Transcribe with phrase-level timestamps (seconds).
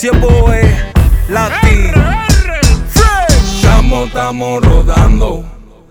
[0.00, 0.60] Dice boy,
[1.28, 1.92] Latin.
[3.56, 5.44] Estamos, estamos rodando.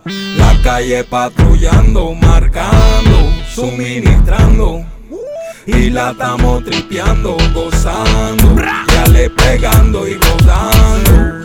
[0.06, 4.86] La calle patrullando, marcando, suministrando.
[5.66, 8.56] Y la estamos tripeando, gozando.
[8.94, 11.37] Ya le pegando y rodando.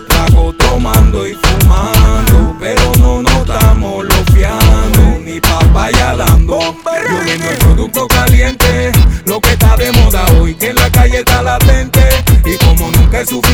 [6.25, 6.59] Dando.
[6.61, 8.93] Yo vendo el producto caliente.
[9.27, 10.55] Lo que está de moda hoy.
[10.55, 12.01] Que en la calle está latente.
[12.45, 13.52] Y como nunca es suficiente,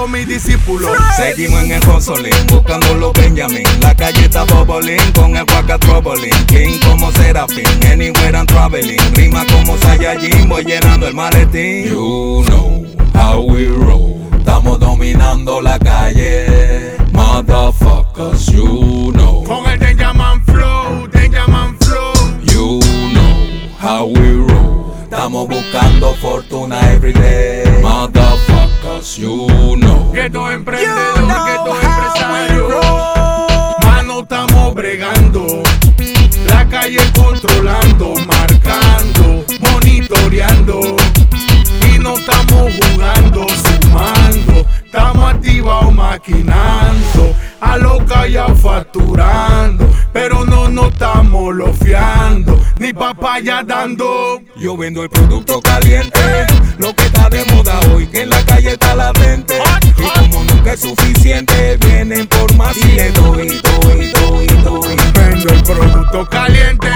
[0.00, 0.88] te hago mi discípulo.
[1.16, 3.64] Seguimos en el hustling, buscando los Benjamin.
[3.80, 6.30] La calle está bubbling, con el Waka troubling.
[6.46, 8.98] King como Serafín, anywhere I'm traveling.
[9.14, 11.88] Rima como Saiyajin, voy llenando el maletín.
[11.88, 12.84] You know
[13.14, 14.20] how we roll.
[14.38, 16.96] Estamos dominando la calle.
[17.12, 19.44] Motherfuckers, you know.
[19.44, 19.78] Con el
[20.14, 21.08] Man Flow,
[21.48, 22.12] Man Flow.
[22.42, 22.80] You
[23.12, 24.94] know how we roll.
[25.02, 27.64] Estamos buscando fortuna every day.
[29.00, 30.12] Motherfuckers, you know.
[30.12, 32.68] Que tú emprendedor, que tú empresario.
[33.82, 35.62] Mano, estamos bregando.
[36.46, 40.96] La calle controlando, marcando, monitoreando.
[41.94, 44.66] Y no estamos jugando, sumando.
[44.84, 47.34] Estamos activados maquinando.
[47.60, 49.88] A lo callado facturando.
[50.12, 52.60] Pero no nos estamos lofiando.
[52.78, 54.40] Ni papaya dando.
[54.56, 56.46] Yo vendo el producto caliente.
[56.80, 58.06] Lo que está de moda hoy.
[58.06, 59.58] Que en la calle está latente.
[59.98, 61.76] Y como nunca es suficiente.
[61.76, 64.96] Vienen por más y le doy, doy, doy, doy.
[65.14, 66.88] Vendo el producto caliente.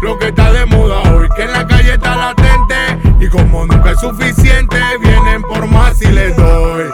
[0.00, 1.28] Lo que está de moda hoy.
[1.36, 3.24] Que en la calle está latente.
[3.24, 4.76] Y como nunca es suficiente.
[5.00, 6.84] Vienen por más y le doy,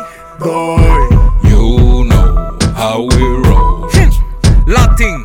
[0.40, 1.22] doy.
[1.44, 3.88] You know how we roll.
[4.66, 5.24] Latin,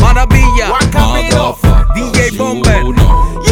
[0.00, 0.72] Maravilla,
[1.94, 2.82] DJ Bomber.
[2.82, 3.51] You know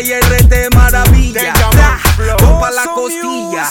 [0.00, 1.54] Lanza IRT Maravilla.
[2.16, 2.36] Flow.
[2.38, 3.68] Rompa la costilla.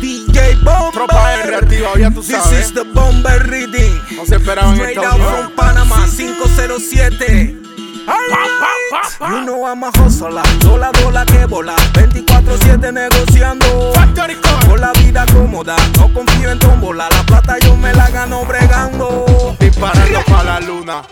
[0.00, 0.92] DJ Bomber.
[0.92, 1.66] Tropa R
[1.98, 2.66] ya tú This sabes.
[2.66, 3.98] is the Bomber Reading.
[4.16, 7.62] No se esperaban Straight esta out from Panama 507.
[9.20, 13.92] You know I'm a hustler, dola dola que bola, 24-7 negociando.
[14.68, 19.56] Con la vida cómoda, no confío en tómbola, la plata yo me la gano bregando.
[19.58, 21.02] Disparando para la luna.